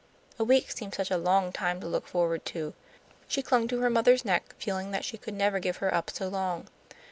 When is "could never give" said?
5.15-5.77